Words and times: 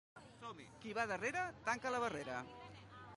Qui 0.85 0.95
va 0.99 1.05
darrere 1.11 1.45
tanca 1.69 1.91
la 1.97 2.03
barrera. 2.05 2.39